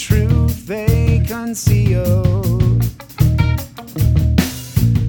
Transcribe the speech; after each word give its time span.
truth 0.00 0.66
they 0.66 1.22
conceal. 1.26 2.22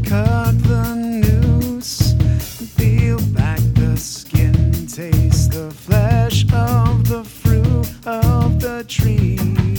Cut 0.04 0.54
the 0.68 0.96
noose, 1.24 2.14
peel 2.76 3.18
back 3.32 3.62
the 3.76 3.96
skin, 3.96 4.86
taste 4.88 5.54
the 5.54 5.72
flesh 5.72 6.44
of 6.52 7.08
the 7.08 7.24
fruit 7.24 7.88
of 8.06 8.60
the 8.60 8.84
tree. 8.86 9.71